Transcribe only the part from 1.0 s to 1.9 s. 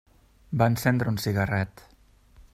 un cigarret.